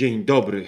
[0.00, 0.64] Dzień dobry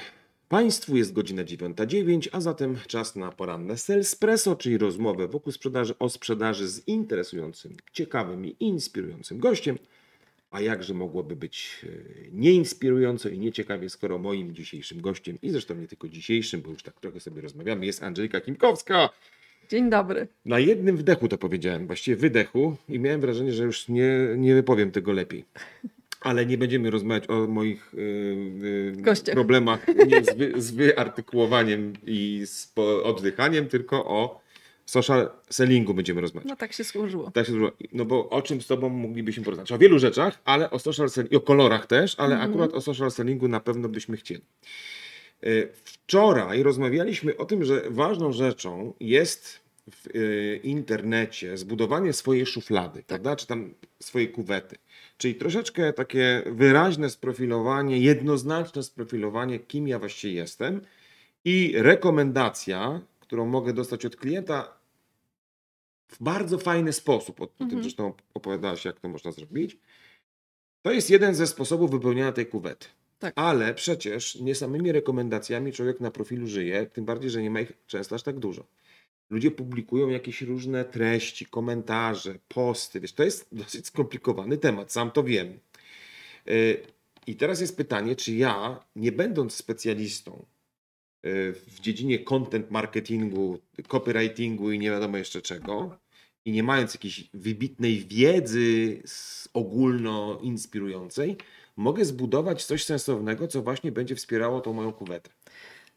[0.48, 6.08] Państwu, jest godzina 9.09, a zatem czas na poranne Salespresso, czyli rozmowę wokół sprzedaży o
[6.08, 9.78] sprzedaży z interesującym, ciekawym i inspirującym gościem.
[10.50, 11.88] A jakże mogłoby być e,
[12.32, 17.00] nieinspirująco i nieciekawie, skoro moim dzisiejszym gościem, i zresztą nie tylko dzisiejszym, bo już tak
[17.00, 19.08] trochę sobie rozmawiamy, jest Andrzejka Kimkowska.
[19.68, 20.28] Dzień dobry.
[20.44, 24.90] Na jednym wdechu to powiedziałem, właściwie wydechu i miałem wrażenie, że już nie, nie wypowiem
[24.90, 25.44] tego lepiej.
[26.22, 27.92] Ale nie będziemy rozmawiać o moich
[29.04, 34.40] yy, problemach nie, z, wy, z wyartykułowaniem i z po, oddychaniem, tylko o
[34.86, 36.48] social sellingu będziemy rozmawiać.
[36.48, 37.30] No tak się służyło.
[37.30, 37.72] Tak się służyło.
[37.92, 39.72] No bo o czym z tobą moglibyśmy porozmawiać?
[39.72, 42.50] O wielu rzeczach, ale o social sellingu, o kolorach też, ale mm -hmm.
[42.50, 44.42] akurat o social sellingu na pewno byśmy chcieli.
[45.42, 52.98] Yy, wczoraj rozmawialiśmy o tym, że ważną rzeczą jest w y, internecie zbudowanie swojej szuflady,
[52.98, 53.06] tak.
[53.06, 53.36] prawda?
[53.36, 54.76] Czy tam swojej kuwety.
[55.22, 60.80] Czyli troszeczkę takie wyraźne sprofilowanie, jednoznaczne sprofilowanie, kim ja właściwie jestem
[61.44, 64.76] i rekomendacja, którą mogę dostać od klienta
[66.08, 67.40] w bardzo fajny sposób.
[67.40, 67.70] O mhm.
[67.70, 69.78] tym zresztą opowiadałaś, jak to można zrobić.
[70.82, 72.86] To jest jeden ze sposobów wypełniania tej kuwety.
[73.18, 73.32] Tak.
[73.36, 77.72] Ale przecież nie samymi rekomendacjami człowiek na profilu żyje, tym bardziej, że nie ma ich
[77.86, 78.64] często aż tak dużo
[79.32, 83.00] ludzie publikują jakieś różne treści, komentarze, posty.
[83.00, 85.58] Wiesz, to jest dosyć skomplikowany temat, sam to wiem.
[86.48, 86.82] Y,
[87.26, 90.46] I teraz jest pytanie, czy ja, nie będąc specjalistą
[91.26, 93.58] y, w dziedzinie content marketingu,
[93.88, 95.98] copywritingu i nie wiadomo jeszcze czego,
[96.44, 99.02] i nie mając jakiejś wybitnej wiedzy
[99.54, 101.36] ogólno inspirującej,
[101.76, 105.30] mogę zbudować coś sensownego, co właśnie będzie wspierało tą moją kuwetę.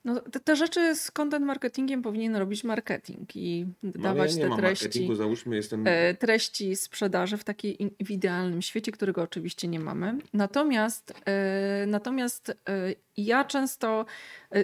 [0.05, 4.55] No, te, te, rzeczy z content marketingiem powinien robić marketing i no, dawać ja te
[4.55, 5.15] treści.
[5.15, 5.87] Załóżmy, jestem...
[5.87, 10.17] E, treści sprzedaży w takiej w idealnym świecie, którego oczywiście nie mamy.
[10.33, 12.55] Natomiast, e, natomiast e,
[13.17, 14.05] ja często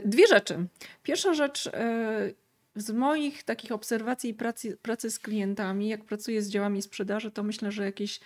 [0.06, 0.68] dwie rzeczy.
[1.04, 1.70] Pierwsza rzecz
[2.76, 7.44] z moich takich obserwacji i pracy, pracy z klientami, jak pracuję z działami sprzedaży, to
[7.44, 8.20] myślę, że jakieś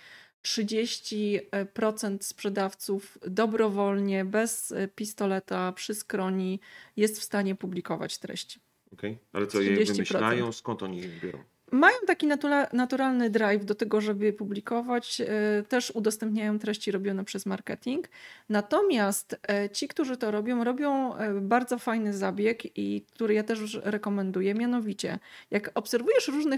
[0.46, 6.60] 30% sprzedawców dobrowolnie, bez pistoleta przy skroni
[6.96, 8.60] jest w stanie publikować treści.
[8.92, 9.24] Okej, okay.
[9.32, 11.38] ale co je wymyślają, skąd oni je biorą?
[11.72, 12.26] Mają taki
[12.72, 15.20] naturalny drive do tego, żeby publikować.
[15.20, 18.08] E, też udostępniają treści robione przez marketing.
[18.48, 23.80] Natomiast e, ci, którzy to robią, robią e, bardzo fajny zabieg, i który ja też
[23.82, 24.54] rekomenduję.
[24.54, 25.18] Mianowicie,
[25.50, 26.56] jak obserwujesz różne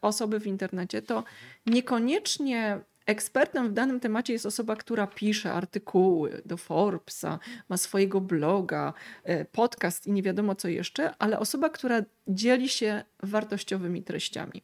[0.00, 1.24] osoby w internecie, to
[1.66, 7.38] niekoniecznie Ekspertem w danym temacie jest osoba, która pisze artykuły do Forbesa,
[7.68, 8.92] ma swojego bloga,
[9.24, 14.62] e, podcast i nie wiadomo co jeszcze, ale osoba, która dzieli się wartościowymi treściami.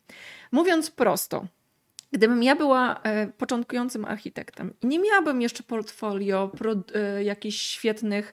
[0.53, 1.47] Mówiąc prosto,
[2.12, 8.33] Gdybym ja była e, początkującym architektem i nie miałabym jeszcze portfolio pro, e, jakichś świetnych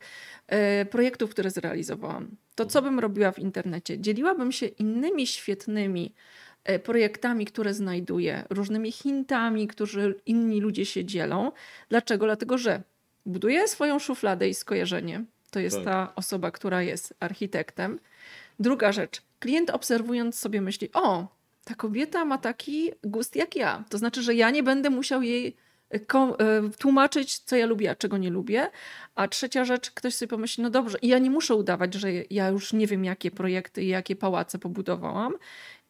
[0.92, 4.00] projektów, które zrealizowałam, to co bym robiła w internecie?
[4.00, 6.14] Dzieliłabym się innymi świetnymi
[6.84, 11.52] projektami, które znajduję, różnymi hintami, którzy inni ludzie się dzielą.
[11.90, 12.26] Dlaczego?
[12.26, 12.82] Dlatego, że
[13.26, 15.26] buduję swoją szufladę i skojarzenie.
[15.52, 15.86] To jest tak.
[15.86, 18.00] ta osoba, która jest architektem.
[18.60, 21.28] Druga rzecz, klient obserwując sobie myśli: O,
[21.64, 23.84] ta kobieta ma taki gust jak ja.
[23.90, 25.56] To znaczy, że ja nie będę musiał jej
[25.94, 28.70] e, e, tłumaczyć, co ja lubię, a czego nie lubię.
[29.16, 32.48] A trzecia rzecz, ktoś sobie pomyśli, no dobrze, i ja nie muszę udawać, że ja
[32.48, 35.34] już nie wiem, jakie projekty i jakie pałace pobudowałam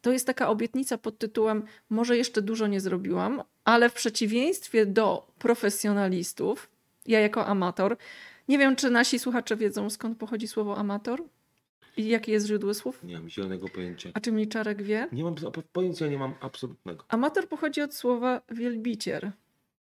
[0.01, 5.27] to jest taka obietnica pod tytułem: Może jeszcze dużo nie zrobiłam, ale w przeciwieństwie do
[5.39, 6.69] profesjonalistów,
[7.05, 7.97] ja jako amator,
[8.47, 11.23] nie wiem, czy nasi słuchacze wiedzą, skąd pochodzi słowo amator?
[11.97, 13.03] I jakie jest źródło słów?
[13.03, 14.09] Nie mam zielonego pojęcia.
[14.13, 15.07] A czy Milczarek wie?
[15.11, 15.35] Nie mam
[15.73, 17.05] pojęcia, nie mam absolutnego.
[17.07, 19.31] Amator pochodzi od słowa wielbiciel.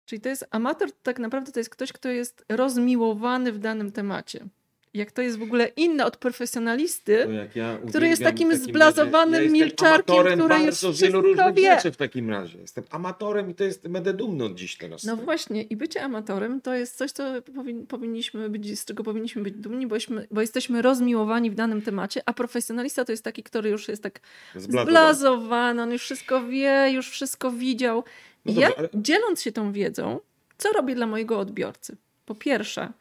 [0.07, 4.47] Czyli to jest amator, tak naprawdę to jest ktoś, kto jest rozmiłowany w danym temacie
[4.95, 10.17] jak to jest w ogóle inne od profesjonalisty, ja który jest takim, zblazowanym ja milczarkiem,
[10.17, 11.75] który już wszystko wielu różnych wie.
[11.75, 12.59] rzeczy w takim razie.
[12.59, 15.05] Jestem amatorem i to jest, będę dumny od dziś teraz.
[15.05, 19.43] No właśnie i bycie amatorem to jest coś, co powin, powinniśmy być, z czego powinniśmy
[19.43, 19.97] być dumni, bo,
[20.31, 24.21] bo jesteśmy rozmiłowani w danym temacie, a profesjonalista to jest taki, który już jest tak
[24.55, 28.05] zblazowany, zblazowany on już wszystko wie, już wszystko widział.
[28.45, 28.89] No ja ale...
[28.95, 30.21] dzieląc się tą wiedzą,
[30.59, 31.97] co robię dla mojego odbiorcy?
[32.27, 32.93] Po pierwsze,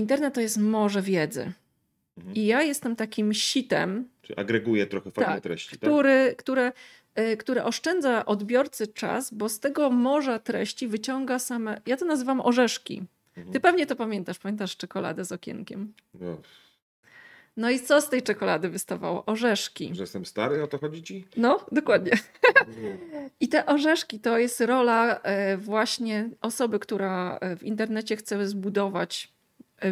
[0.00, 1.52] Internet to jest morze wiedzy.
[2.18, 2.34] Mhm.
[2.36, 4.08] I ja jestem takim sitem.
[4.22, 5.90] Czy agreguje trochę fajne tak, treści, tak?
[5.90, 6.72] Który, które,
[7.18, 11.80] y, które oszczędza odbiorcy czas, bo z tego morza treści wyciąga same.
[11.86, 13.02] Ja to nazywam orzeszki.
[13.36, 13.52] Mhm.
[13.52, 14.38] Ty pewnie to pamiętasz.
[14.38, 15.92] Pamiętasz czekoladę z okienkiem?
[16.14, 16.36] No.
[17.56, 19.26] No i co z tej czekolady wystawało?
[19.26, 19.94] Orzeszki.
[19.94, 21.24] Że jestem stary, o to chodzi ci?
[21.36, 22.12] No, dokładnie.
[23.40, 29.32] I te orzeszki to jest rola e, właśnie osoby, która e, w internecie chce zbudować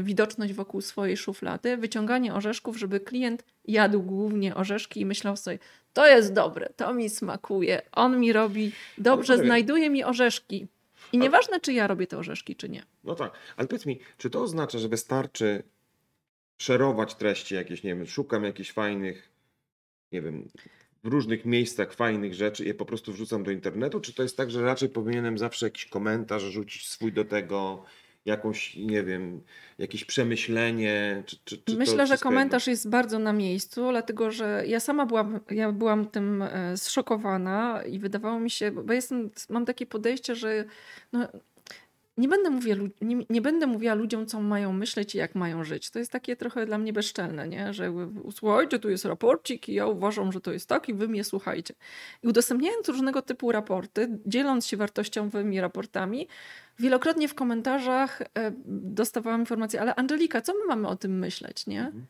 [0.02, 5.58] widoczność wokół swojej szuflady, wyciąganie orzeszków, żeby klient jadł głównie orzeszki i myślał sobie,
[5.93, 9.46] to jest dobre, to mi smakuje, on mi robi dobrze, poczekaj.
[9.46, 10.56] znajduje mi orzeszki.
[11.12, 12.82] I Ale- nieważne, czy ja robię te orzeszki, czy nie.
[13.05, 15.62] No tak, ale powiedz mi, czy to oznacza, że wystarczy
[16.61, 19.29] szerować treści jakieś, nie wiem, szukam jakichś fajnych,
[20.12, 20.49] nie wiem,
[21.05, 24.37] w różnych miejscach fajnych rzeczy i je po prostu wrzucam do internetu, czy to jest
[24.37, 27.85] tak, że raczej powinienem zawsze jakiś komentarz rzucić swój do tego,
[28.28, 29.40] jakąś, nie wiem,
[29.78, 34.80] jakieś przemyślenie, czy, czy, czy Myślę, że komentarz jest bardzo na miejscu, dlatego że ja
[34.80, 39.86] sama byłam, ja byłam tym e, zszokowana i wydawało mi się, bo jestem, mam takie
[39.86, 40.64] podejście, że
[41.12, 41.28] no,
[42.19, 45.90] nie, będę mówię, nie, nie będę mówiła ludziom, co mają myśleć i jak mają żyć.
[45.90, 47.75] To jest takie trochę dla mnie bezczelne, nie?
[47.75, 47.92] że
[48.34, 51.75] słuchajcie, tu jest raporcik i ja uważam, że to jest tak i wy mnie słuchajcie.
[52.22, 56.28] I udostępniając różnego typu raporty, dzieląc się wartościowymi raportami,
[56.78, 58.26] wielokrotnie w komentarzach e,
[58.66, 61.80] dostawałam informację, ale Angelika, co my mamy o tym myśleć, nie?
[61.80, 62.06] Mhm.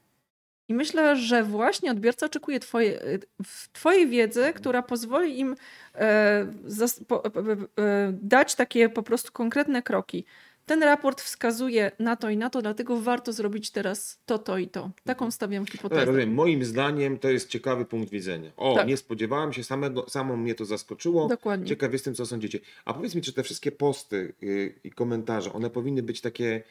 [0.69, 3.00] I myślę, że właśnie odbiorca oczekuje twoje,
[3.44, 5.56] w- twojej wiedzy, która pozwoli im
[5.94, 10.25] e, zas, po, e, e, dać takie po prostu konkretne kroki.
[10.69, 14.69] Ten raport wskazuje na to i na to, dlatego warto zrobić teraz to, to i
[14.69, 14.91] to.
[15.05, 16.05] Taką stawiam No tak, hipotezę.
[16.05, 16.35] rozumiem.
[16.35, 18.50] Moim zdaniem to jest ciekawy punkt widzenia.
[18.56, 18.88] O, Tak.
[18.88, 21.29] nie spodziewałem się, samego, samo mnie to zaskoczyło.
[21.29, 21.67] Dokładnie.
[21.67, 22.59] Ciekaw jestem, co sądzicie.
[22.85, 26.62] A powiedz mi, czy te wszystkie posty y, i komentarze, one powinny być takie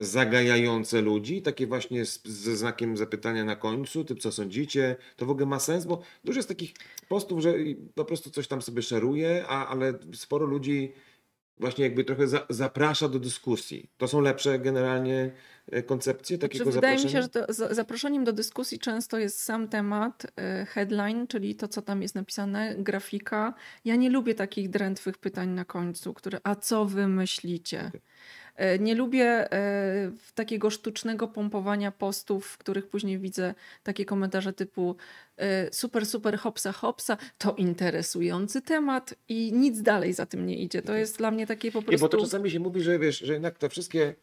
[0.00, 5.30] zagajające ludzi, takie właśnie z, ze znakiem zapytania na końcu, typ co sądzicie, to w
[5.30, 6.74] ogóle ma sens, bo dużo jest takich
[7.08, 7.54] postów, że
[7.94, 10.92] po prostu coś tam sobie szeruje, a, ale sporo ludzi
[11.58, 13.90] właśnie jakby trochę za, zaprasza do dyskusji.
[13.96, 15.32] To są lepsze generalnie
[15.72, 19.42] e, koncepcje takiego Znaczy, wydaje mi się, że to, za- zaproszeniem do dyskusji często jest
[19.42, 23.54] sam temat, y, headline, czyli to, co tam jest napisane, grafika.
[23.84, 27.84] Ja nie lubię takich drętwych pytań na końcu, które a co wy myślicie?
[27.88, 28.00] Okej.
[28.60, 34.96] Y, Nie lubię y, takiego sztucznego pompowania postów, w których później widzę takie komentarze typu
[35.38, 40.82] y, super, super, hopsa, hopsa, to interesujący temat i nic dalej za tym nie idzie.
[40.82, 42.04] To jest dla mnie takie po Nie, prostu...
[42.04, 44.14] bo to czasami się mówi, że wiesz, że jednak te wszystkie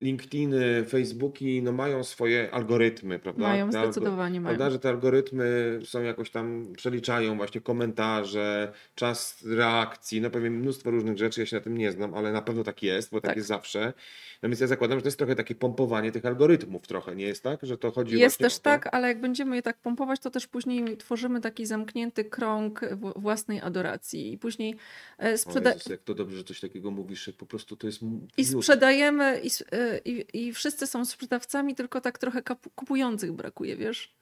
[0.00, 3.42] LinkedIny, Facebooki, no mają swoje algorytmy, prawda?
[3.42, 4.56] Mają, Te zdecydowanie mają.
[4.56, 10.90] Prawda, że te algorytmy są jakoś tam, przeliczają właśnie komentarze, czas reakcji, no pewnie mnóstwo
[10.90, 13.28] różnych rzeczy, ja się na tym nie znam, ale na pewno tak jest, bo tak,
[13.30, 13.36] Tak.
[13.36, 13.92] jest zawsze.
[14.42, 17.42] No więc ja zakładam, że to jest trochę takie pompowanie tych algorytmów trochę, nie jest
[17.42, 17.60] tak?
[17.62, 20.96] Że to chodzi Jest też tak, ale jak będziemy je tak pompować, to też później
[20.96, 22.80] tworzymy taki zamknięty krąg
[23.16, 24.76] własnej adoracji i później
[25.18, 27.86] e, O sprzeda- Jezus, jak to dobrze, że coś takiego mówisz, że po prostu to
[27.86, 28.00] jest...
[28.36, 32.42] i sprzedajemy i, s- e, i, i wszyscy są sprzedawcami, tylko tak trochę
[32.74, 34.14] kupujących brakuje, wiesz?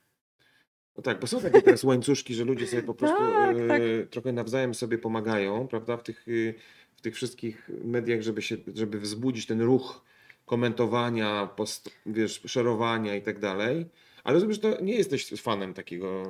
[0.97, 3.83] No tak, bo są takie teraz łańcuszki, że ludzie sobie po prostu Tak, e, tak.
[4.11, 6.55] trochę nawzajem sobie pomagają, prawda, w tych, y,
[6.97, 10.05] w tych wszystkich mediach, żeby się, żeby wzbudzić ten ruch
[10.47, 13.87] komentowania, post, wiesz, szerowania i tak dalej.
[14.29, 16.23] Ale rozumiem, że to nie jesteś fanem takiego.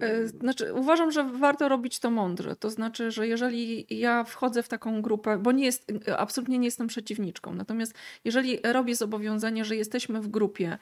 [0.00, 2.56] E, Znaczy, uważam, że warto robić to mądrze.
[2.56, 6.86] To znaczy, że jeżeli ja wchodzę w taką grupę, bo nie jest, absolutnie nie jestem
[6.86, 7.94] przeciwniczką, natomiast
[8.24, 10.78] jeżeli robię zobowiązanie, że jesteśmy w grupie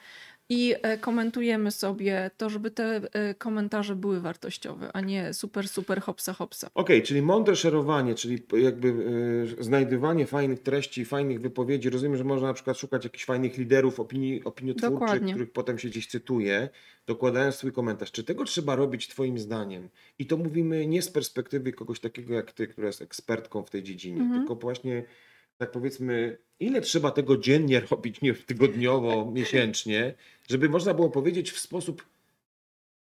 [0.49, 6.01] i e, komentujemy sobie, to żeby te e, komentarze były wartościowe, a nie super, super
[6.01, 6.69] hopsa, hopsa.
[6.73, 8.87] Okej, czyli mądre szerowanie, czyli jakby
[9.59, 11.89] y, znajdywanie fajnych treści, fajnych wypowiedzi.
[11.89, 15.33] Rozumiem, że można na przykład szukać jakichś fajnych liderów opinii, opiniotwórczych, Dokładnie.
[15.33, 16.69] których potem się gdzieś cytuje,
[17.07, 18.11] dokładając swój komentarz.
[18.11, 19.89] Czy tego trzeba robić twoim zdaniem?
[20.19, 23.83] I to mówimy nie z perspektywy kogoś takiego jak ty, która jest ekspertką w tej
[23.83, 24.39] dziedzinie, Mhm.
[24.39, 25.03] tylko właśnie
[25.57, 30.13] tak powiedzmy, ile trzeba tego dziennie robić, nie tygodniowo, miesięcznie,
[30.49, 32.05] żeby można było powiedzieć w sposób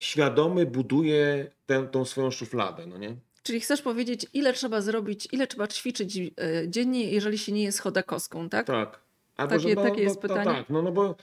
[0.00, 3.16] świadomy buduje tę, tą swoją szufladę, no nie?
[3.42, 6.30] Czyli chcesz powiedzieć, ile trzeba zrobić, ile trzeba ćwiczyć e,
[6.68, 8.66] dziennie, jeżeli się nie jest chodakowską, tak?
[8.66, 9.00] Tak.
[9.36, 10.44] Albo, Takie- że no, takie no, jest to pytanie?
[10.44, 11.16] tak, no, no bo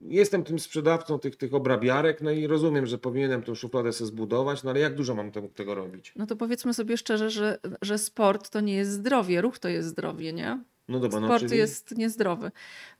[0.00, 4.62] jestem tym sprzedawcą tych, tych obrabiarek, no i rozumiem, że powinienem tą szufladę sobie zbudować,
[4.62, 6.12] no ale jak dużo mam tego, tego robić?
[6.16, 9.88] No to powiedzmy sobie szczerze, że, że sport to nie jest zdrowie, ruch to jest
[9.88, 10.58] zdrowie, nie?
[10.88, 11.56] No dobra, no Sport czyli...
[11.56, 12.50] jest niezdrowy.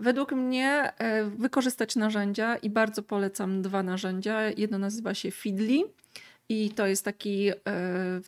[0.01, 4.51] Według mnie e, wykorzystać narzędzia i bardzo polecam dwa narzędzia.
[4.51, 5.83] Jedno nazywa się Feedly
[6.49, 7.55] i to jest taki, e,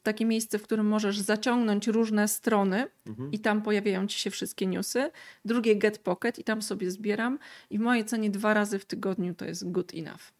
[0.03, 3.33] takie miejsce, w którym możesz zaciągnąć różne strony Mhm.
[3.33, 5.11] i tam pojawiają ci się wszystkie newsy.
[5.45, 7.39] Drugie Get Pocket i tam sobie zbieram
[7.71, 10.33] i w mojej cenie dwa razy w tygodniu to jest good enough.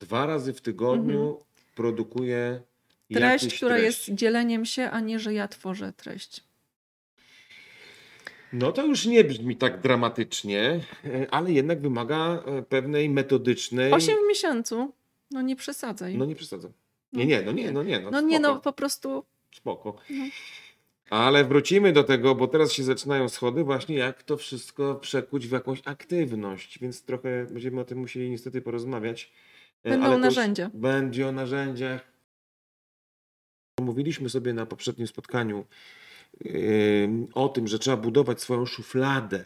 [0.00, 1.40] Dwa razy w tygodniu
[1.74, 2.60] produkuję
[3.10, 3.28] Mhm.
[3.30, 4.08] Treść, jakąś która treść.
[4.08, 6.44] jest dzieleniem się, a nie, że ja tworzę treść.
[8.52, 13.92] No to już nie brzmi tak dramatycznie, e, ale jednak wymaga e, pewnej metodycznej...
[13.92, 14.92] Osiem w miesiącu,
[15.30, 16.18] no nie przesadzaj.
[16.18, 16.72] No nie przesadzam.
[17.14, 18.00] Nie, nie, no nie, no nie.
[18.00, 19.96] No, No nie, no po prostu Spoko.
[20.10, 20.24] No.
[21.10, 25.52] Ale wrócimy do tego, bo teraz się zaczynają schody, właśnie jak to wszystko przekuć w
[25.52, 29.32] jakąś aktywność, więc trochę będziemy o tym musieli niestety porozmawiać.
[29.84, 30.70] E, Będą ale narzędzia.
[30.74, 32.12] Będzie o narzędziach.
[33.80, 35.64] Mówiliśmy sobie na poprzednim spotkaniu
[36.46, 39.44] ym, o tym, że trzeba budować swoją szufladę,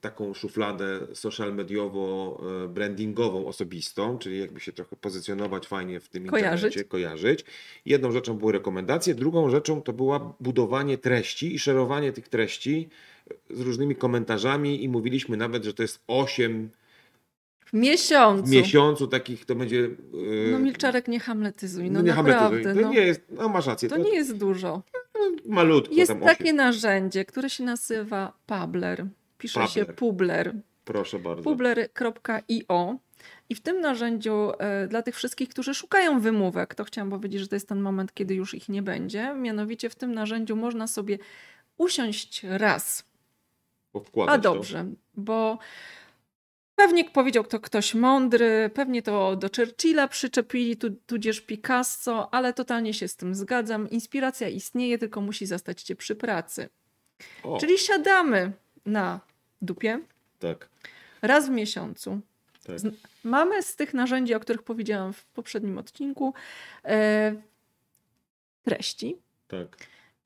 [0.00, 6.26] taką szufladę social mediowo, y, brandingową, osobistą, czyli jakby się trochę pozycjonować fajnie w tym
[6.26, 6.64] Kojarzyć.
[6.64, 7.44] internecie, kojarzyć.
[7.86, 12.88] Jedną rzeczą były rekomendacje, drugą rzeczą to była budowanie treści i szerowanie tych treści
[13.50, 16.70] z różnymi komentarzami i mówiliśmy nawet, że to jest 8
[17.66, 18.44] W miesiącu.
[18.46, 19.76] w miesiącu takich, to będzie...
[19.84, 21.90] y, No Milczarek, nie hamletyzuj.
[21.90, 22.32] No, nie naprawdę.
[22.40, 22.74] hamletyzuj.
[22.82, 22.94] To no.
[22.94, 24.82] nie jest, no masz rację, To to, nie jest dużo.
[25.46, 29.06] malutko Jest takie narzędzie, które się nazywa Publer.
[29.38, 30.54] Pisze się Publer.
[30.84, 31.42] Proszę bardzo.
[31.42, 32.96] Publer.io.
[33.48, 37.48] I w tym narzędziu e, dla tych wszystkich, którzy szukają wymówek, to chciałam powiedzieć, że
[37.48, 39.34] to jest ten moment, kiedy już ich nie będzie.
[39.34, 41.18] Mianowicie w tym narzędziu można sobie
[41.78, 43.04] usiąść raz.
[44.26, 44.38] A to.
[44.38, 45.58] dobrze, bo
[46.76, 52.94] pewnie powiedział to ktoś mądry, pewnie to do Churchilla przyczepili, tu, tudzież Picasso, ale totalnie
[52.94, 53.90] się z tym zgadzam.
[53.90, 56.68] Inspiracja istnieje, tylko musi zastać cię przy pracy.
[57.42, 58.52] O, Czyli siadamy
[58.86, 59.20] na
[59.62, 60.00] dupie
[60.38, 60.68] tak,
[61.22, 62.20] raz w miesiącu.
[62.66, 62.80] tak.
[62.80, 62.94] Z-
[63.24, 66.34] Mamy z tych narzędzi, o których powiedziałam w poprzednim odcinku,
[66.84, 67.34] e,
[68.64, 69.16] treści.
[69.48, 69.76] tak.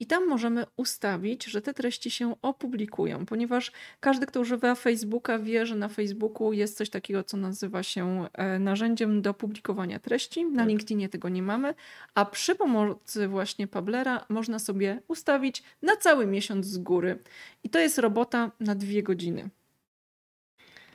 [0.01, 5.67] I tam możemy ustawić, że te treści się opublikują, ponieważ każdy, kto używa Facebooka, wie,
[5.67, 10.45] że na Facebooku jest coś takiego, co nazywa się e, narzędziem do publikowania treści.
[10.47, 10.69] Na Tak.
[10.69, 11.75] LinkedInie tego nie mamy,
[12.15, 17.19] a przy pomocy właśnie Pablera można sobie ustawić na cały miesiąc z góry.
[17.65, 19.51] I to jest robota na dwie godziny.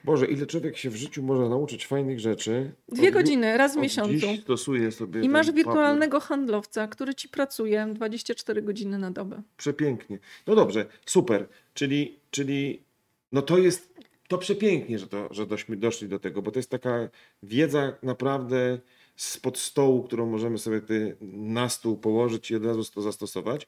[0.06, 2.72] Boże, ile człowiek się w życiu może nauczyć fajnych rzeczy.
[2.90, 4.14] Dwie Od godziny, raz w miesiącu.
[4.14, 5.66] Dziś stosuje sobie I masz papier.
[5.66, 9.42] wirtualnego handlowca, który ci pracuje 24 godziny na dobę.
[9.58, 10.20] Przepięknie.
[10.48, 11.48] No dobrze, super.
[11.74, 12.84] Czyli, czyli
[13.32, 13.96] no to jest
[14.28, 17.10] to przepięknie, że, to, że dośmy doszli do tego, bo to jest taka
[17.44, 18.80] wiedza naprawdę
[19.16, 23.68] spod stołu, którą możemy sobie ty na stół położyć i od razu to zastosować.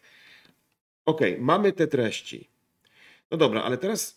[1.06, 2.50] Okej, mamy te treści.
[3.32, 4.17] No dobra, ale teraz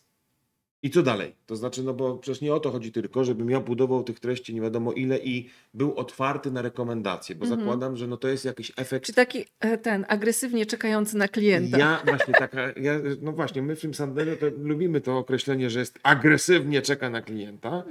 [0.82, 1.34] i co dalej?
[1.46, 4.54] To znaczy, no bo przecież nie o to chodzi tylko, żebym ja budował tych treści
[4.54, 7.60] nie wiadomo ile i był otwarty na rekomendacje, bo Mhm.
[7.60, 11.78] zakładam, że no to jest jakiś efekt Czy taki e, ten agresywnie czekający na klienta?
[11.78, 15.78] ja właśnie taka, ja, no właśnie, my w tym Sanderze to lubimy to określenie, że
[15.80, 17.84] jest agresywnie czeka na klienta.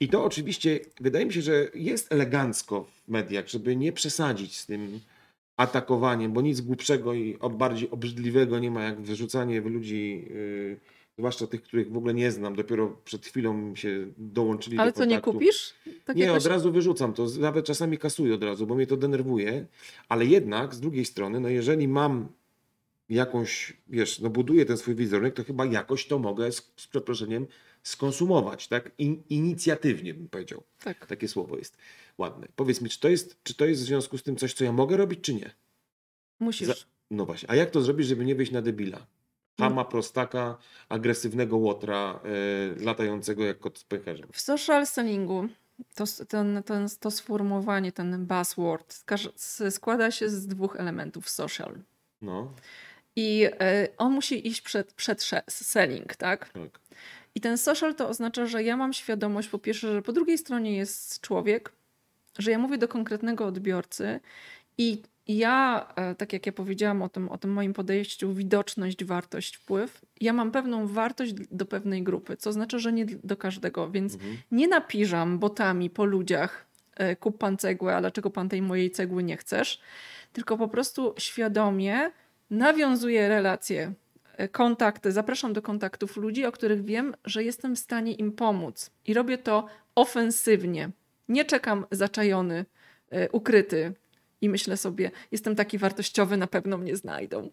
[0.00, 4.66] I to oczywiście wydaje mi się, że jest elegancko w mediach, żeby nie przesadzić z
[4.66, 5.00] tym
[5.56, 10.76] atakowaniem, bo nic głupszego i bardziej obrzydliwego nie ma jak wyrzucanie w ludzi, yy,
[11.22, 15.04] zwłaszcza tych, których w ogóle nie znam, dopiero przed chwilą się dołączyli Ale do co,
[15.04, 15.74] nie kupisz?
[16.04, 18.96] Tak Nie, jakoś- od razu wyrzucam to, nawet czasami kasuję od razu, bo mnie to
[18.96, 19.66] denerwuje,
[20.08, 22.28] ale jednak z drugiej strony, no jeżeli mam
[23.08, 27.46] jakąś, wiesz, no buduję ten swój wizerunek, to chyba jakoś to mogę z, z przeproszeniem
[27.82, 28.90] skonsumować, tak?
[28.98, 30.62] In, inicjatywnie bym powiedział.
[30.84, 31.06] Tak.
[31.06, 31.76] Takie słowo jest
[32.18, 32.46] ładne.
[32.56, 34.72] Powiedz mi, czy to jest, czy to jest w związku z tym coś, co ja
[34.72, 35.50] mogę robić, czy nie?
[36.40, 36.68] Musisz.
[36.68, 36.74] Za-
[37.10, 39.06] No właśnie, a jak to zrobić, żeby nie wyjść na debila?
[39.58, 40.56] Hama, prostaka,
[40.88, 42.20] agresywnego łotra,
[42.80, 44.28] e, latającego jak kot z pęcherzem.
[44.32, 45.48] W social sellingu
[45.94, 49.04] to, ten, ten, to sformułowanie, ten buzzword
[49.70, 51.78] składa się z dwóch elementów social.
[52.22, 52.52] No,
[53.16, 56.48] I e, on musi iść przed, przed selling, tak?
[56.48, 56.80] tak.
[57.34, 60.76] I ten social to oznacza, że ja mam świadomość, po pierwsze, że po drugiej stronie
[60.76, 61.72] jest człowiek,
[62.38, 64.20] że ja mówię do konkretnego odbiorcy
[64.78, 69.56] i ja, e, tak jak ja powiedziałam o tym, o tym moim podejściu, widoczność, wartość,
[69.56, 74.14] wpływ, ja mam pewną wartość do pewnej grupy, co oznacza, że nie do każdego, więc
[74.14, 74.36] Mhm.
[74.50, 79.22] nie napiżam botami po ludziach, e, kup pan cegłę, a dlaczego pan tej mojej cegły
[79.22, 79.80] nie chcesz,
[80.32, 82.10] tylko po prostu świadomie
[82.50, 83.92] nawiązuję relacje,
[84.36, 88.90] e, kontakty, zapraszam do kontaktów ludzi, o których wiem, że jestem w stanie im pomóc.
[89.06, 90.90] I robię to ofensywnie.
[91.28, 92.64] Nie czekam zaczajony,
[93.32, 93.94] ukryty
[94.42, 97.50] i myślę sobie, jestem taki wartościowy, na pewno mnie znajdą.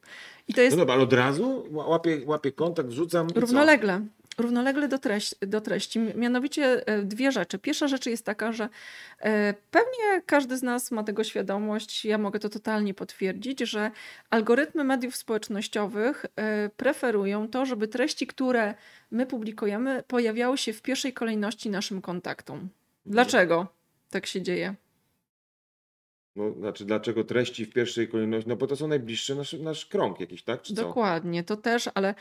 [0.47, 3.39] I to jest No dobra, ale od razu ła- łapię, łapię kontakt, wrzucam i co?
[3.39, 4.01] Równolegle.
[4.37, 5.99] Równolegle do, treści, do treści.
[5.99, 7.59] Mianowicie e, dwie rzeczy.
[7.59, 8.69] Pierwsza rzecz jest taka, że
[9.19, 13.91] e, pewnie każdy z nas ma tego świadomość, ja mogę to totalnie potwierdzić, że
[14.29, 18.73] algorytmy mediów społecznościowych e, preferują to, żeby treści, które
[19.11, 22.69] my publikujemy, pojawiały się w pierwszej kolejności naszym kontaktom.
[23.05, 23.67] Dlaczego
[24.09, 24.75] tak się dzieje?
[26.39, 28.49] No, znaczy, dlaczego treści w pierwszej kolejności?
[28.49, 30.61] No bo to są najbliższe nasz, nasz krąg jakiś, tak?
[30.61, 30.81] Czy co?
[30.81, 32.15] Dokładnie, to też, ale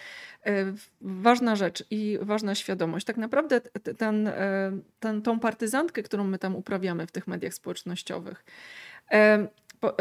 [0.46, 3.06] e, ważna rzecz i ważna świadomość.
[3.06, 3.60] Tak naprawdę
[3.98, 8.44] ten, e, ten, tą partyzantkę, którą my tam uprawiamy w tych mediach społecznościowych,
[9.12, 9.48] e,
[9.80, 9.96] po,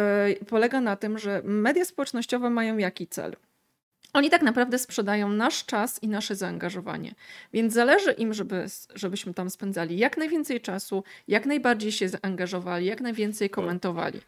[0.49, 3.35] polega na tym, że media społecznościowe mają jaki cel?
[4.17, 7.15] Oni tak naprawdę sprzedają nasz czas i nasze zaangażowanie.
[7.53, 13.01] Więc zależy im, żeby, żebyśmy tam spędzali jak najwięcej czasu, jak najbardziej się zaangażowali, jak
[13.01, 14.21] najwięcej komentowali.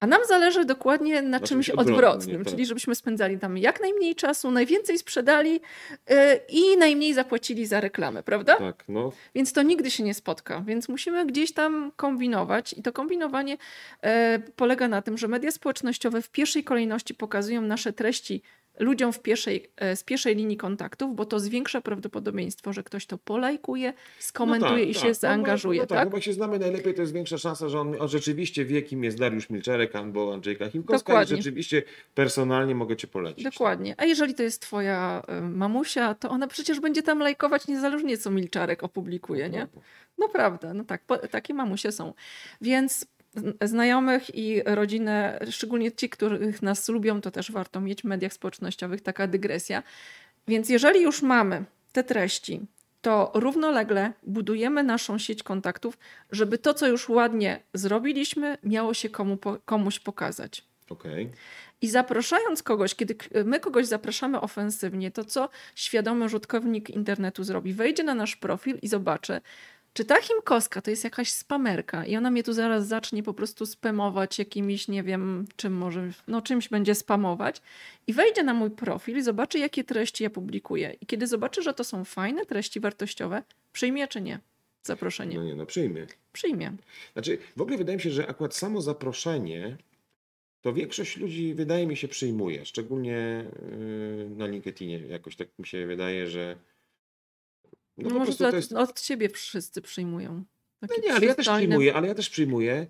[0.00, 2.52] A nam zależy dokładnie na, czymś odwrotnym, tak.
[2.52, 6.16] czyli żebyśmy spędzali tam jak najmniej czasu, najwięcej sprzedali yy,
[6.48, 8.56] i najmniej zapłacili za reklamę, prawda?
[8.56, 9.12] Tak, no.
[9.34, 10.62] Więc to nigdy się nie spotka.
[10.66, 13.56] Więc musimy gdzieś tam kombinować i to kombinowanie
[14.02, 14.10] yy,
[14.56, 18.42] polega na tym, że media społecznościowe w pierwszej kolejności pokazują nasze treści
[18.78, 23.18] ludziom w pierwszej, e, z pierwszej linii kontaktów, bo to zwiększa prawdopodobieństwo, że ktoś to
[23.18, 25.02] polajkuje, skomentuje no tak, i tak.
[25.02, 25.78] się no, zaangażuje.
[25.78, 26.06] No, no, tak, tak?
[26.06, 28.82] No bo jak się znamy najlepiej, to jest większa szansa, że on, on rzeczywiście wie,
[28.82, 31.34] kim jest Dariusz Milczerek albo Andrzejka Chimkowska Dokładnie.
[31.34, 31.82] i rzeczywiście
[32.14, 33.44] personalnie mogę cię polecić.
[33.44, 33.94] Dokładnie.
[33.98, 38.30] A jeżeli to jest twoja e, mamusia, to ona przecież będzie tam lajkować niezależnie, co
[38.30, 39.66] Milczarek opublikuje, nie?
[40.18, 42.14] No prawda, no tak, po, takie mamusie są.
[42.60, 43.06] Więc
[43.62, 49.00] znajomych i rodzinę, szczególnie ci, których nas lubią, to też warto mieć w mediach społecznościowych,
[49.00, 49.82] taka dygresja.
[50.48, 52.60] Więc jeżeli już mamy te treści,
[53.00, 55.98] to równolegle budujemy naszą sieć kontaktów,
[56.30, 60.64] żeby to, co już ładnie zrobiliśmy, miało się komu, komuś pokazać.
[60.90, 61.30] Okay.
[61.80, 67.72] I zapraszając kogoś, kiedy my kogoś zapraszamy ofensywnie, to co świadomy użytkownik internetu zrobi?
[67.72, 69.40] Wejdzie na nasz profil i zobaczy,
[69.98, 73.66] czy ta Chimkowska to jest jakaś spamerka i ona mnie tu zaraz zacznie po prostu
[73.66, 77.62] spamować jakimiś, nie wiem, czym może, no czymś będzie spamować
[78.06, 80.96] i wejdzie na mój profil i zobaczy, jakie treści ja publikuję.
[81.00, 84.38] I kiedy zobaczy, że to są fajne treści wartościowe, przyjmie czy nie
[84.82, 85.36] zaproszenie?
[85.36, 86.06] No nie, no przyjmie.
[86.32, 86.72] Przyjmie.
[87.12, 89.76] Znaczy, w ogóle wydaje mi się, że akurat samo zaproszenie
[90.60, 92.64] to większość ludzi, wydaje mi się, przyjmuje.
[92.64, 94.98] Szczególnie yy, na LinkedInie.
[94.98, 96.56] Jakoś tak mi się wydaje, że
[97.98, 98.72] no, no może to jest...
[98.72, 100.44] od ciebie wszyscy przyjmują.
[100.82, 102.86] no nie, ale ja też przyjmuję, ale ja też przyjmuję.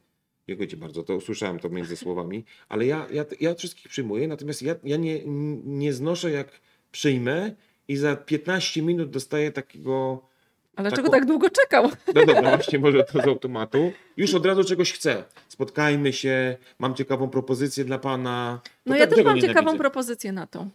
[0.68, 4.62] Cię bardzo, to usłyszałem to między słowami, ale ja, ja, ja od wszystkich przyjmuję, natomiast
[4.62, 5.20] ja, ja nie,
[5.64, 6.60] nie znoszę jak
[6.92, 7.54] przyjmę
[7.88, 10.22] i za 15 minut dostaję takiego...
[10.76, 11.02] Ale taką...
[11.02, 11.90] czego tak długo czekał?
[12.14, 13.92] No dobra, właśnie może to z automatu.
[14.16, 15.24] Już od razu czegoś chcę.
[15.48, 18.60] Spotkajmy się, mam ciekawą propozycję dla pana.
[18.64, 20.66] To no ja też mam ciekawą propozycję na to.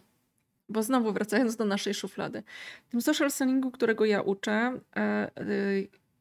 [0.68, 2.42] Bo znowu wracając do naszej szuflady.
[2.86, 5.30] W tym social sellingu, którego ja uczę, e, e,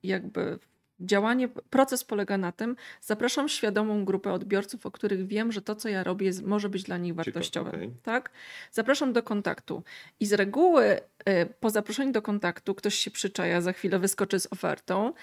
[0.04, 0.60] jakby
[1.00, 5.90] działanie, proces polega na tym, zapraszam świadomą grupę odbiorców, o których wiem, że to, co
[5.90, 7.70] ja robię, może być dla nich wartościowe.
[7.70, 7.92] Okay.
[8.04, 8.32] Tak?
[8.72, 9.84] Zapraszam do kontaktu.
[10.20, 14.48] I z reguły e, po zaproszeniu do kontaktu ktoś się przyczaja, za chwilę wyskoczy z
[14.54, 15.14] ofertą,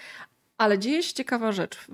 [0.58, 1.86] ale dzieje się ciekawa rzecz.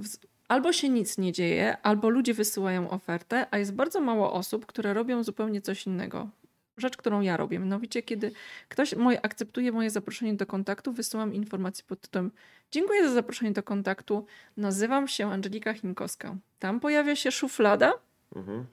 [0.48, 4.94] Albo się nic nie dzieje, albo ludzie wysyłają ofertę, a jest bardzo mało osób, które
[4.94, 6.28] robią zupełnie coś innego
[6.76, 7.58] rzecz, którą ja robię.
[7.58, 8.32] Mianowicie, kiedy
[8.68, 12.30] ktoś moje, akceptuje moje zaproszenie do kontaktu, wysyłam informację pod tytułem
[12.70, 14.26] Dziękuję za zaproszenie do kontaktu.
[14.56, 16.36] Nazywam się Angelika Chinkowska.
[16.58, 17.92] Tam pojawia się szuflada.
[18.36, 18.66] Mhm.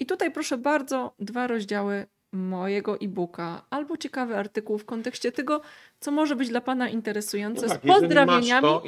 [0.00, 5.60] I tutaj proszę bardzo, dwa rozdziały mojego e-booka albo ciekawy artykuł w kontekście tego,
[6.00, 7.66] co może być dla Pana interesujące.
[7.66, 8.82] No tak, z pozdrowieniami to,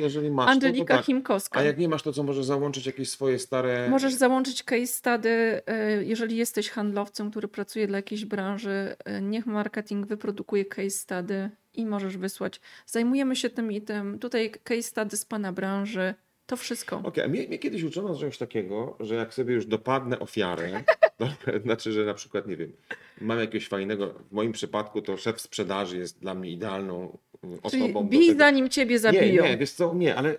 [0.47, 1.63] Angelika to, to tak.
[1.63, 3.89] A jak nie masz to, co możesz załączyć jakieś swoje stare...
[3.91, 9.47] Możesz załączyć case study, e, jeżeli jesteś handlowcem, który pracuje dla jakiejś branży, e, niech
[9.47, 12.61] marketing wyprodukuje case study i możesz wysłać.
[12.87, 14.19] Zajmujemy się tym i tym.
[14.19, 16.15] Tutaj case study z Pana branży.
[16.51, 16.97] To wszystko.
[16.97, 20.85] Okej, okay, mnie, mnie, kiedyś uczono czegoś takiego, że jak sobie już dopadnę ofiarę,
[21.19, 21.29] to
[21.65, 22.73] znaczy, że na przykład, nie wiem,
[23.21, 27.83] mam jakiegoś fajnego, w moim przypadku to szef sprzedaży jest dla mnie idealną mm, Czyli
[27.83, 28.09] osobą.
[28.09, 28.39] Bij tego...
[28.39, 29.43] zanim ciebie zabiją.
[29.43, 30.37] Nie, nie, wiesz co, nie, ale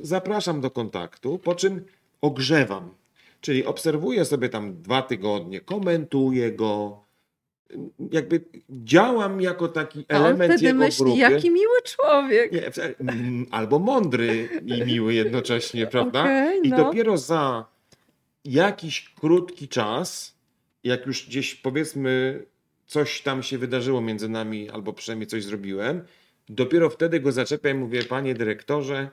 [0.00, 1.84] zapraszam do kontaktu, po czym
[2.20, 2.94] ogrzewam.
[3.40, 7.03] Czyli obserwuję sobie tam dwa tygodnie, komentuję go,
[8.10, 11.18] jakby działam jako taki element On wtedy jego myśli, grupy.
[11.18, 12.52] jaki miły człowiek.
[12.52, 12.70] Nie,
[13.50, 16.20] albo mądry i miły jednocześnie, prawda?
[16.20, 16.76] Okay, I no.
[16.76, 17.64] dopiero za
[18.44, 20.34] jakiś krótki czas,
[20.84, 22.44] jak już gdzieś powiedzmy
[22.86, 26.04] coś tam się wydarzyło między nami, albo przynajmniej coś zrobiłem,
[26.48, 29.08] dopiero wtedy go zaczepiam i mówię, panie dyrektorze,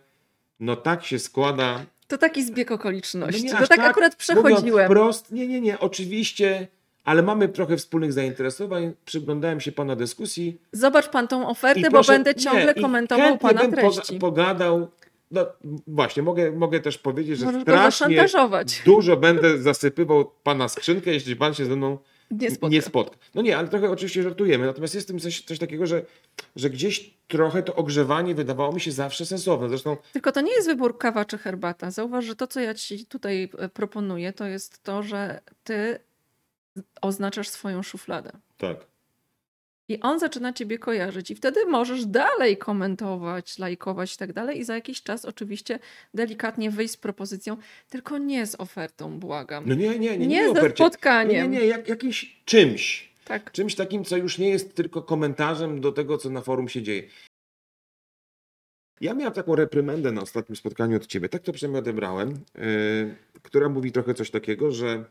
[0.59, 1.85] no tak się składa.
[2.07, 3.43] To taki zbieg okoliczności.
[3.45, 4.85] No nie, to tak, tak akurat przechodziłem.
[4.85, 6.67] Wprost, nie, nie, nie, oczywiście
[7.03, 8.93] ale mamy trochę wspólnych zainteresowań.
[9.05, 10.61] Przyglądałem się pana dyskusji.
[10.71, 14.19] Zobacz pan tą ofertę, bo będę ciągle nie, komentował pana bym treści.
[14.19, 14.87] pogadał.
[15.31, 15.45] No
[15.87, 18.25] właśnie, mogę, mogę też powiedzieć, że Możesz strasznie
[18.85, 21.97] dużo będę zasypywał pana skrzynkę, jeśli pan się ze mną
[22.31, 22.73] nie spotka.
[22.73, 23.17] nie spotka.
[23.35, 24.65] No nie, ale trochę oczywiście żartujemy.
[24.65, 26.01] Natomiast jest w tym coś, coś takiego, że,
[26.55, 29.69] że gdzieś trochę to ogrzewanie wydawało mi się zawsze sensowne.
[29.69, 29.97] Zresztą...
[30.13, 31.91] Tylko to nie jest wybór kawa czy herbata.
[31.91, 35.99] Zauważ, że to, co ja ci tutaj e, proponuję, to jest to, że ty
[37.01, 38.31] oznaczasz swoją szufladę.
[38.57, 38.91] Tak.
[39.89, 44.60] I on zaczyna ciebie kojarzyć, i wtedy możesz dalej komentować, lajkować i tak dalej.
[44.60, 45.79] I za jakiś czas, oczywiście,
[46.13, 47.57] delikatnie wyjść z propozycją,
[47.89, 49.63] tylko nie z ofertą, błagam.
[49.67, 50.27] No nie, nie, nie.
[50.27, 50.84] Nie ze ofercie.
[50.84, 51.51] spotkaniem.
[51.51, 53.12] Nie, nie, jak, jakimś czymś.
[53.25, 53.51] Tak.
[53.51, 57.03] Czymś takim, co już nie jest tylko komentarzem do tego, co na forum się dzieje.
[59.01, 63.69] Ja miałem taką reprymendę na ostatnim spotkaniu od ciebie, tak to przynajmniej odebrałem, yy, która
[63.69, 65.05] mówi trochę coś takiego, że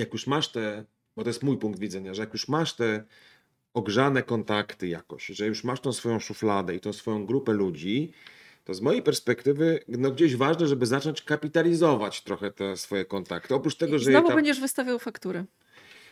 [0.00, 0.84] jak już masz te,
[1.16, 3.04] bo to jest mój punkt widzenia, że jak już masz te
[3.74, 8.12] ogrzane kontakty jakoś, że już masz tą swoją szufladę i tą swoją grupę ludzi,
[8.64, 13.54] to z mojej perspektywy no gdzieś ważne, żeby zacząć kapitalizować trochę te swoje kontakty.
[13.54, 15.44] Oprócz tego, I że znowu tam będziesz wystawiał faktury.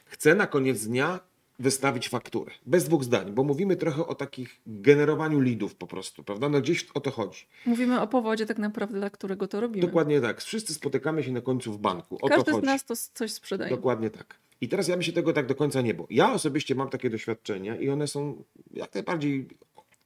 [0.04, 1.20] chcę na koniec dnia
[1.58, 2.52] wystawić fakturę.
[2.66, 6.48] Bez dwóch zdań, bo mówimy trochę o takich generowaniu lidów po prostu, prawda?
[6.48, 7.46] No gdzieś o to chodzi.
[7.66, 9.86] Mówimy o powodzie tak naprawdę, dla którego to robimy.
[9.86, 10.42] Dokładnie tak.
[10.42, 12.18] Wszyscy spotykamy się na końcu w banku.
[12.22, 13.70] O Każdy z nas to coś sprzedaje.
[13.70, 14.38] Dokładnie tak.
[14.60, 16.06] I teraz ja bym się tego tak do końca nie bał.
[16.10, 18.44] Ja osobiście mam takie doświadczenia i one są
[18.74, 19.48] jak najbardziej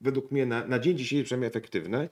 [0.01, 2.09] według mnie na, na dzień dzisiejszy przynajmniej efektywne,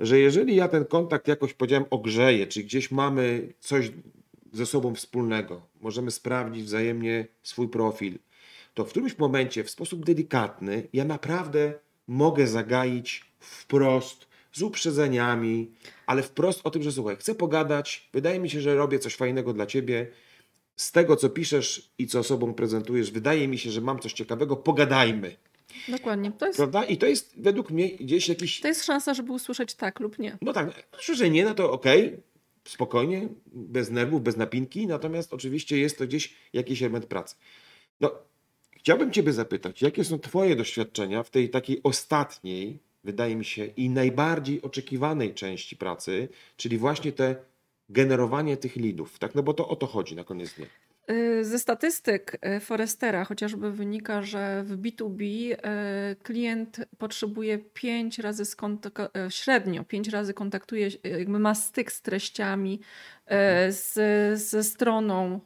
[0.00, 3.90] że jeżeli ja ten kontakt jakoś powiedziałem ogrzeję, czy gdzieś mamy coś
[4.52, 8.18] ze sobą wspólnego, możemy sprawdzić wzajemnie swój profil,
[8.76, 11.74] to w którymś momencie w sposób delikatny ja naprawdę
[12.06, 15.70] mogę zagaić wprost, z uprzedzeniami,
[16.06, 19.52] ale wprost o tym, że słuchaj, chcę pogadać, wydaje mi się, że robię coś fajnego
[19.52, 20.10] dla ciebie,
[20.76, 24.56] z tego, co piszesz i co sobą prezentujesz, wydaje mi się, że mam coś ciekawego,
[24.56, 25.36] pogadajmy.
[25.88, 26.32] Dokładnie.
[26.32, 26.84] To jest, Prawda?
[26.84, 28.60] I to jest według mnie gdzieś jakiś.
[28.60, 30.38] to jest szansa, żeby usłyszeć tak lub nie.
[30.42, 32.16] No tak, że nie, no to okej,
[32.64, 37.36] spokojnie, bez nerwów, bez napinki, natomiast oczywiście jest to gdzieś jakiś element pracy.
[38.00, 38.26] No,
[38.86, 43.90] chciałbym Ciebie zapytać, jakie są Twoje doświadczenia w tej takiej ostatniej, wydaje mi się, i
[43.90, 47.36] najbardziej oczekiwanej części pracy, czyli właśnie te
[47.88, 49.34] generowanie tych lidów, tak?
[49.34, 50.66] No bo to o to chodzi na koniec dnia.
[51.10, 55.56] Y, Ze statystyk y, Forestera chociażby wynika, że w B2B y,
[56.22, 62.80] klient potrzebuje 5 razy skontak- średnio 5 razy kontaktuje, się, jakby ma styk z treściami,
[63.68, 63.94] y, z,
[64.40, 65.40] ze stroną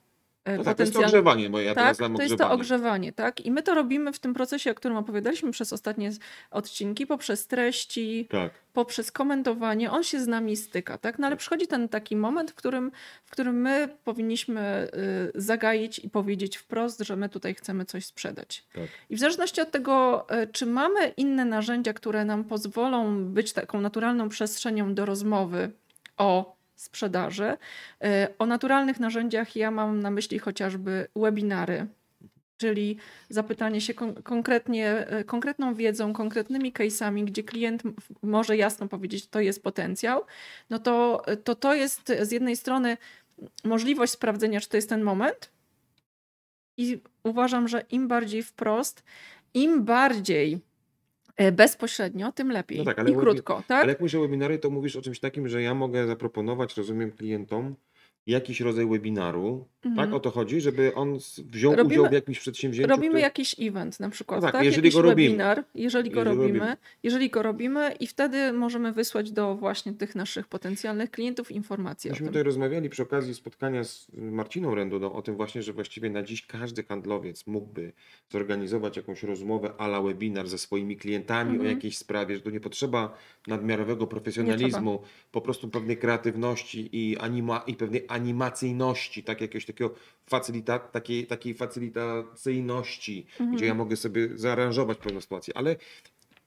[0.46, 3.40] No tak, to jest to ogrzewanie, bo ja tak, nazywam to jest to ogrzewanie, tak?
[3.40, 6.10] I my to robimy w tym procesie, o którym opowiadaliśmy przez ostatnie
[6.50, 8.52] odcinki, poprzez treści, Tak.
[8.72, 11.18] poprzez komentowanie, on się z nami styka, tak?
[11.18, 12.92] No ale przychodzi ten taki moment, w którym,
[13.24, 14.88] w którym my powinniśmy
[15.36, 18.64] y, zagaić i powiedzieć wprost, że my tutaj chcemy coś sprzedać.
[18.72, 18.88] Tak.
[19.10, 23.80] I w zależności od tego, y, czy mamy inne narzędzia, które nam pozwolą być taką
[23.80, 25.70] naturalną przestrzenią do rozmowy
[26.16, 27.56] o sprzedaży.
[28.04, 31.86] Y, O naturalnych narzędziach ja mam na myśli chociażby webinary,
[32.56, 32.96] czyli
[33.28, 37.82] zapytanie się kon- konkretnie, e, konkretną wiedzą, konkretnymi case'ami, gdzie klient
[38.22, 40.22] może jasno powiedzieć, to jest potencjał,
[40.70, 42.96] no to, to to jest z jednej strony
[43.64, 45.50] możliwość sprawdzenia, czy to jest ten moment.
[46.76, 49.02] I uważam, że im bardziej wprost,
[49.54, 50.58] im bardziej e,
[51.52, 52.78] bezpośrednio, tym lepiej.
[52.78, 53.82] No tak, ale I krótko, tak?
[53.82, 57.12] Ale jak mówisz o webinary, to mówisz o czymś takim, że ja mogę zaproponować, rozumiem,
[57.12, 57.74] klientom
[58.30, 59.64] jakiś rodzaj webinaru.
[59.84, 60.06] Mhm.
[60.08, 62.90] Tak o to chodzi, żeby on wziął Robimy- udział w jakimś przedsięwzięciu.
[62.90, 64.64] Robimy jakiś event na przykład, No tak, tak?
[64.64, 65.28] jeżeli jakiś go robimy.
[65.28, 66.76] webinar, jeżeli go Jeżeli robimy, robimy.
[67.02, 72.26] jeżeli go robimy i wtedy możemy wysłać do właśnie tych naszych potencjalnych klientów informacje Myśmy
[72.26, 76.46] tutaj rozmawiali przy okazji spotkania z Marciną Rendudą o tym właśnie, że właściwie na dziś
[76.46, 77.92] każdy handlowiec mógłby
[78.30, 81.66] zorganizować jakąś rozmowę ala webinar ze swoimi klientami Mhm.
[81.68, 83.16] o jakiejś sprawie, że tu nie potrzeba
[83.46, 89.94] nadmiarowego profesjonalizmu, po prostu pewnej kreatywności i, anima, i pewnej animacyjności, tak jakiegoś takiego
[90.26, 93.56] facylita, takiej, takiej facylitacyjności, Mhm.
[93.56, 95.76] gdzie ja mogę sobie zaaranżować pewną sytuację, ale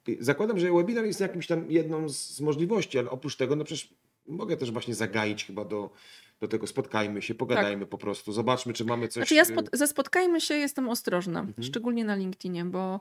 [0.09, 3.63] y, zakładam, że webinar jest jakimś tam jedną z, z możliwości, ale oprócz tego, no
[3.63, 3.89] przecież
[4.27, 5.89] mogę też właśnie zagaić chyba do,
[6.43, 9.13] do tego, spotkajmy się, pogadajmy po prostu, zobaczmy, czy mamy coś...
[9.13, 11.63] Znaczy ja y, spot- ze spotkajmy się jestem ostrożna, Mhm.
[11.63, 12.99] szczególnie na LinkedInie, bo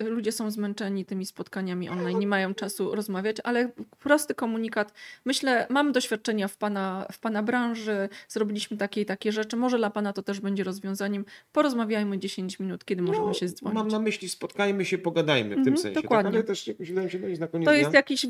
[0.00, 4.92] y, ludzie są zmęczeni tymi spotkaniami online, nie mają czasu rozmawiać, ale prosty komunikat.
[5.24, 9.90] Myślę, mam doświadczenia w pana, w pana branży, zrobiliśmy takie i takie rzeczy, może dla
[9.90, 11.24] pana to też będzie rozwiązaniem.
[11.52, 13.74] Porozmawiajmy 10 minut, kiedy możemy się dzwonić.
[13.74, 16.30] No, Mam na myśli, spotkajmy się, pogadajmy w tym Mhm, sensie, dokładnie.
[16.30, 16.34] tak?
[16.34, 17.80] ale też jakoś wydaje mi się, to jest na koniec To dnia.
[17.80, 18.28] jest jakiś y,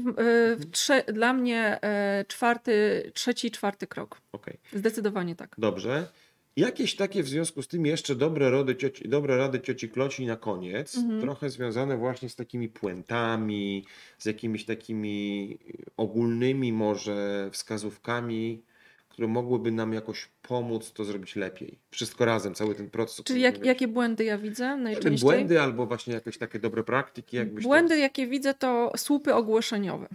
[0.72, 1.78] trze- dla mnie
[2.20, 2.76] y, czwarty,
[3.14, 4.20] trzeci, czwarty krok.
[4.32, 4.58] Okej.
[4.72, 5.54] Zdecydowanie tak.
[5.58, 6.08] Dobrze.
[6.56, 10.36] Jakieś takie w związku z tym jeszcze dobre rady cioci, dobre rady cioci Kloci na
[10.36, 11.20] koniec, Mhm.
[11.20, 13.84] trochę związane właśnie z takimi puentami,
[14.18, 15.58] z jakimiś takimi
[15.96, 18.62] ogólnymi może wskazówkami,
[19.08, 21.78] które mogłyby nam jakoś pomóc to zrobić lepiej.
[21.90, 23.24] Wszystko razem, cały ten proces.
[23.24, 25.26] Czyli jak, jakie błędy ja widzę najczęściej?
[25.26, 30.08] błędy albo właśnie jakieś takie dobre praktyki, Błędy, jakie widzę, to słupy ogłoszeniowe.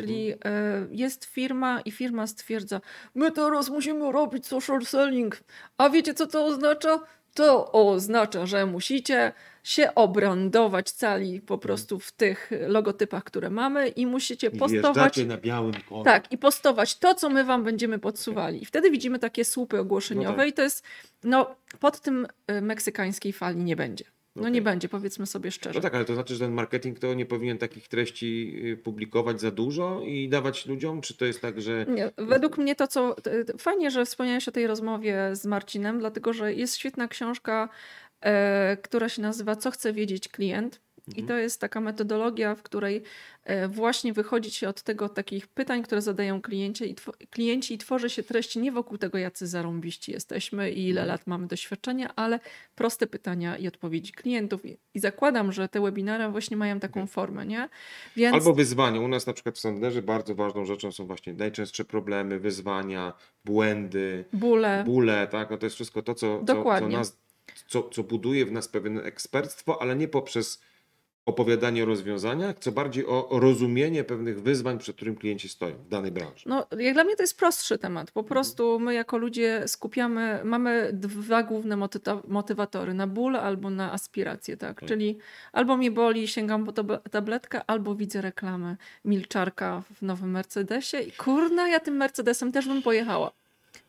[0.00, 0.54] Czyli Mhm.
[0.54, 2.80] e, jest firma i firma stwierdza,
[3.14, 5.40] my teraz musimy robić social selling.
[5.78, 7.00] A wiecie, co to oznacza?
[7.34, 9.32] To oznacza, że musicie
[9.62, 15.16] się obrandować cali po prostu w tych logotypach, które mamy i musicie I postować.
[15.16, 16.04] na białym koniu.
[16.04, 18.62] Tak, i postować to, co my wam będziemy podsuwali.
[18.62, 20.48] I wtedy widzimy takie słupy ogłoszeniowe No tak.
[20.48, 20.84] i to jest,
[21.24, 24.04] no pod tym y, meksykańskiej fali nie będzie.
[24.36, 24.52] No Okej.
[24.52, 25.78] nie będzie, powiedzmy sobie szczerze.
[25.78, 29.40] No tak, ale to znaczy, że ten marketing to nie powinien takich treści y, publikować
[29.40, 31.00] za dużo i dawać ludziom?
[31.00, 33.16] Czy to jest tak, że Nie, według mnie to, co.
[33.58, 37.68] Fajnie, że wspomniałeś o tej rozmowie z Marcinem, dlatego że jest świetna książka,
[38.20, 40.85] e, która się nazywa Co chce wiedzieć klient.
[41.08, 41.26] I Mhm.
[41.28, 43.02] to jest taka metodologia, w której
[43.44, 47.78] e, właśnie wychodzi się od tego takich pytań, które zadają klienci i, tw- klienci i
[47.78, 51.08] tworzy się treści nie wokół tego, jacy zarąbiści jesteśmy i ile Mhm.
[51.08, 52.40] lat mamy doświadczenia, ale
[52.74, 54.64] proste pytania i odpowiedzi klientów.
[54.64, 57.08] I, zakładam, że te webinary właśnie mają taką Mhm.
[57.08, 57.68] formę, nie?
[58.16, 59.00] Więc Albo wyzwania.
[59.00, 63.12] U nas na przykład w Sanderze bardzo ważną rzeczą są właśnie najczęstsze problemy, wyzwania,
[63.44, 64.82] błędy, bóle.
[64.86, 65.50] bóle, tak?
[65.50, 67.16] No to jest wszystko to, co, co, co, nas,
[67.66, 70.60] co, co buduje w nas pewne ekspertstwo, ale nie poprzez
[71.26, 76.10] opowiadanie o rozwiązaniach, co bardziej o rozumienie pewnych wyzwań, przed którym klienci stoją w danej
[76.10, 76.44] branży.
[76.46, 78.10] No, jak dla mnie to jest prostszy temat.
[78.10, 81.76] Po prostu my jako ludzie skupiamy, mamy dwa główne
[82.28, 84.80] motywatory, na ból albo na aspiracje, tak?
[84.80, 84.88] Tak.
[84.88, 85.18] Czyli
[85.52, 91.12] albo mnie boli, sięgam po tab- tabletkę, albo widzę reklamę milczarka w nowym Mercedesie i
[91.12, 93.30] kurna, ja tym Mercedesem też bym pojechała.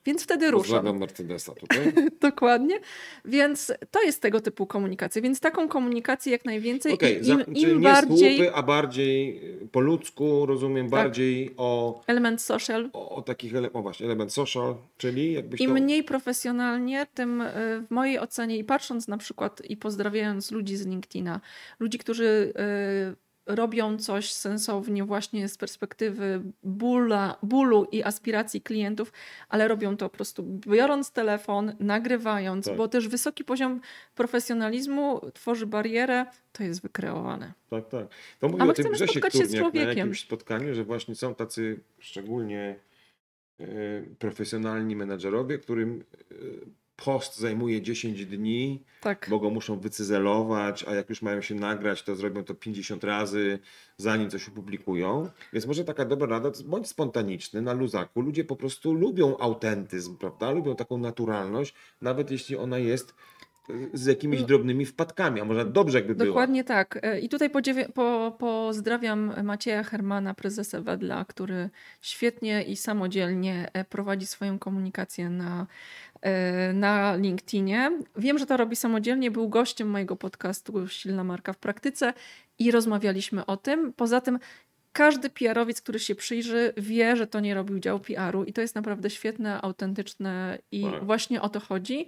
[0.07, 0.63] Więc wtedy ruszam.
[0.63, 1.93] Pozdrawiam Mercedesa tutaj.
[2.21, 2.79] Dokładnie.
[3.25, 5.21] Więc to jest tego typu komunikacja.
[5.21, 9.79] Więc taką komunikację jak najwięcej za- im, im nie bardziej słupy, a bardziej y, po
[9.79, 15.33] ludzku, rozumiem, bardziej o, element social, o, o takich, ele- o właśnie, element social, czyli
[15.33, 15.73] jakbyś Im to...
[15.73, 17.47] mniej profesjonalnie, tym y,
[17.87, 21.41] w mojej ocenie i patrząc na przykład i pozdrawiając ludzi z LinkedIna,
[21.79, 22.53] ludzi, którzy
[23.13, 29.13] y, robią coś sensownie właśnie z perspektywy bóla, bólu i aspiracji klientów,
[29.49, 32.77] ale robią to po prostu biorąc telefon, nagrywając, Tak.
[32.77, 33.81] bo też wysoki poziom
[34.15, 37.53] profesjonalizmu tworzy barierę, to jest wykreowane.
[37.69, 38.07] Tak, tak.
[38.39, 40.73] To A mówił my o tym chcemy Grzesiek spotkać się z Turniak na jakimś spotkaniu,
[40.73, 42.75] że właśnie są tacy szczególnie
[43.59, 43.65] e,
[44.19, 46.35] profesjonalni menedżerowie, którym e,
[47.05, 49.27] post zajmuje 10 dni, Tak.
[49.29, 53.59] bo go muszą wycyzelować, a jak już mają się nagrać, to zrobią to 50 razy,
[53.97, 55.29] zanim coś opublikują.
[55.53, 58.21] Więc może taka dobra rada, bądź spontaniczny, na luzaku.
[58.21, 60.51] Ludzie po prostu lubią autentyzm, prawda?
[60.51, 63.13] Lubią taką naturalność, nawet jeśli ona jest
[63.69, 64.47] e, z jakimiś No.
[64.47, 66.27] drobnymi wpadkami, a może dobrze jakby była.
[66.27, 66.99] Dokładnie tak.
[67.01, 67.49] E, I tutaj
[67.93, 71.69] po, pozdrawiam Macieja Hermana, prezesa Wedla, który
[72.01, 75.67] świetnie i samodzielnie e, prowadzi swoją komunikację na,
[76.73, 77.91] na LinkedInie.
[78.17, 82.13] Wiem, że to robi samodzielnie, był gościem mojego podcastu Silna Marka w Praktyce
[82.59, 83.93] i rozmawialiśmy o tym.
[83.93, 84.39] Poza tym
[84.93, 88.75] każdy PR-owiec, który się przyjrzy, wie, że to nie robił dział PR-u i to jest
[88.75, 91.05] naprawdę świetne, autentyczne i Tak.
[91.05, 92.07] właśnie o to chodzi.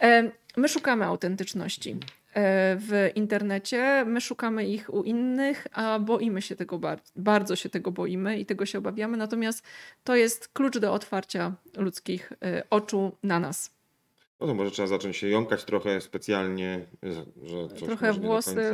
[0.00, 1.96] E, My szukamy autentyczności
[2.76, 7.90] w internecie, my szukamy ich u innych, a boimy się tego bardzo, bardzo się tego
[7.90, 9.64] boimy i tego się obawiamy, natomiast
[10.04, 13.80] to jest klucz do otwarcia ludzkich e, oczu na nas.
[14.40, 17.24] No to może trzeba zacząć się jąkać trochę specjalnie, że,
[17.68, 18.72] coś Trochę włosy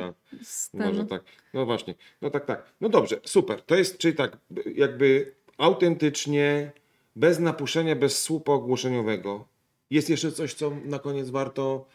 [0.75, 1.23] Może tak.
[1.55, 1.95] No właśnie.
[2.23, 2.63] No tak, tak.
[2.81, 3.63] No dobrze, super.
[3.63, 4.39] To jest, czyli tak,
[4.75, 6.73] jakby autentycznie,
[7.17, 9.49] bez napuszenia, bez słupa ogłoszeniowego.
[9.91, 11.87] Jest jeszcze coś, co na koniec warto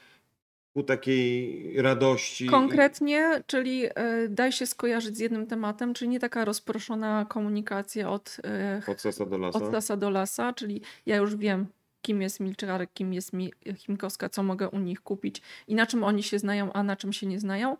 [0.74, 2.48] ku takiej radości.
[2.48, 3.92] Konkretnie, czyli e,
[4.30, 9.26] daj się skojarzyć z jednym tematem, czyli nie taka rozproszona komunikacja od, e, Od sasa
[9.26, 9.60] do lasa.
[9.60, 11.68] od lasa do lasa, czyli ja już wiem,
[12.02, 13.32] kim jest Milczarek, kim jest
[13.76, 17.14] Chimkowska, co mogę u nich kupić i na czym oni się znają, a na czym
[17.14, 17.78] się nie znają.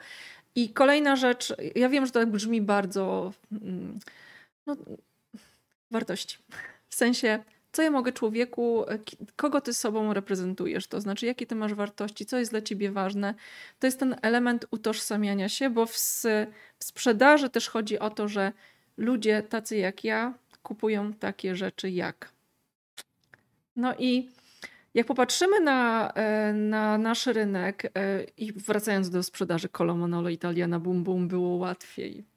[0.56, 4.00] I kolejna rzecz, ja wiem, że to brzmi bardzo mm,
[4.68, 4.76] no,
[5.92, 6.38] wartości.
[6.90, 11.56] W sensie, co ja mogę człowieku, ki- kogo ty sobą reprezentujesz, to znaczy, jakie ty
[11.56, 13.34] masz wartości, co jest dla ciebie ważne.
[13.80, 15.96] To jest ten element utożsamiania się, bo w,
[16.80, 18.52] w sprzedaży też chodzi o to, że
[18.98, 22.32] ludzie tacy jak ja kupują takie rzeczy jak.
[23.76, 24.30] No i
[24.94, 31.04] jak popatrzymy na, e, na nasz rynek e, i wracając do sprzedaży Colomanolo Italiana Boom
[31.04, 32.31] Boom było łatwiej.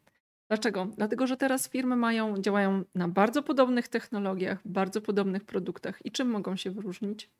[0.55, 0.87] Dlaczego?
[0.97, 6.07] Dlatego, że teraz firmy mają, działają na bardzo podobnych technologiach, bardzo podobnych produktach.
[6.07, 7.31] I czym mogą się wyróżnić?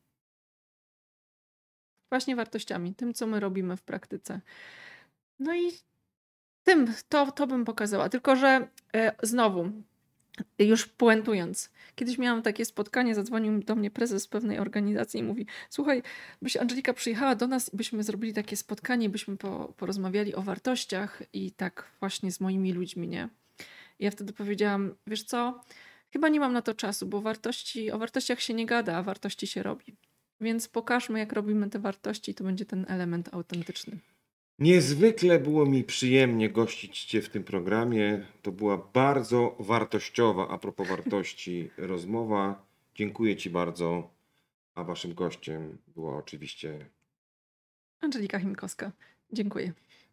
[2.11, 4.41] Właśnie wartościami, tym, co my robimy w praktyce.
[5.39, 5.71] No i
[6.65, 8.09] tym, to, to bym pokazała.
[8.09, 9.71] Tylko, że e, znowu,
[10.59, 16.03] już puentując, kiedyś miałam takie spotkanie, zadzwonił do mnie prezes pewnej organizacji i mówi: Słuchaj,
[16.43, 21.53] byś Angelika przyjechała do nas byśmy zrobili takie spotkanie, byśmy po, porozmawiali o wartościach i
[21.53, 23.29] tak właśnie z moimi ludźmi, nie?
[23.99, 25.65] I ja wtedy powiedziałam: Wiesz co,
[26.13, 29.47] chyba nie mam na to czasu, bo wartości, o wartościach się nie gada, a wartości
[29.47, 29.97] się robi.
[30.41, 33.99] Więc pokażmy, jak robimy te wartości, i to będzie ten element autentyczny.
[34.59, 38.27] Niezwykle było mi przyjemnie gościć Cię w tym programie.
[38.43, 42.67] To była bardzo wartościowa, a propos wartości, rozmowa.
[42.95, 44.11] Dziękuję Ci bardzo.
[44.75, 46.91] A Waszym gościem była oczywiście,
[48.01, 48.93] Angelika Chimkowska.
[49.33, 49.73] Dziękuję.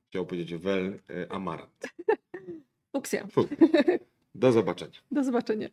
[0.10, 1.88] chciał powiedzieć, Wel e, Amarant.
[2.94, 3.28] Fuksja.
[3.28, 3.48] Fu.
[4.36, 5.00] Do zobaczenia.
[5.12, 5.70] Do zobaczenia.